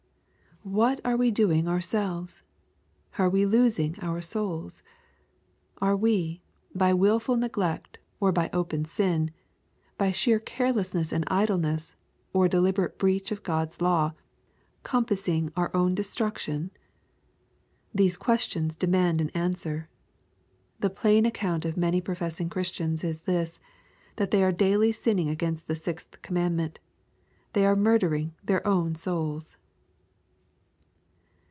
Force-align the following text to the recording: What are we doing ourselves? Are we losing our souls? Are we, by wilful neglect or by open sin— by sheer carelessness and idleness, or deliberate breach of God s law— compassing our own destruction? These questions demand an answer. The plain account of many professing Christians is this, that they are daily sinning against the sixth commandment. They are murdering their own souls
What 0.63 1.01
are 1.03 1.17
we 1.17 1.31
doing 1.31 1.67
ourselves? 1.67 2.43
Are 3.17 3.31
we 3.31 3.47
losing 3.47 3.97
our 3.99 4.21
souls? 4.21 4.83
Are 5.79 5.95
we, 5.97 6.43
by 6.75 6.93
wilful 6.93 7.35
neglect 7.35 7.97
or 8.19 8.31
by 8.31 8.47
open 8.53 8.85
sin— 8.85 9.31
by 9.97 10.11
sheer 10.11 10.37
carelessness 10.39 11.11
and 11.11 11.23
idleness, 11.29 11.95
or 12.31 12.47
deliberate 12.47 12.99
breach 12.99 13.31
of 13.31 13.41
God 13.41 13.69
s 13.69 13.81
law— 13.81 14.13
compassing 14.83 15.51
our 15.57 15.75
own 15.75 15.95
destruction? 15.95 16.69
These 17.91 18.15
questions 18.15 18.75
demand 18.75 19.19
an 19.19 19.31
answer. 19.31 19.89
The 20.79 20.91
plain 20.91 21.25
account 21.25 21.65
of 21.65 21.75
many 21.75 22.01
professing 22.01 22.49
Christians 22.51 23.03
is 23.03 23.21
this, 23.21 23.59
that 24.17 24.29
they 24.29 24.43
are 24.43 24.51
daily 24.51 24.91
sinning 24.91 25.27
against 25.27 25.67
the 25.67 25.75
sixth 25.75 26.21
commandment. 26.21 26.79
They 27.53 27.65
are 27.65 27.75
murdering 27.75 28.35
their 28.43 28.61
own 28.67 28.93
souls 28.93 29.57